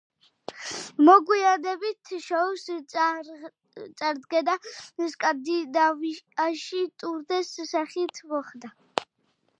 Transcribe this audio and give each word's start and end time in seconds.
მოგვიანებით 1.09 2.13
შოუს 2.27 2.63
წარდგენა 2.93 4.57
სკანდინავიაში 5.13 6.83
ტურნეს 7.03 7.55
სახით 7.75 8.25
მოხდა. 8.33 8.77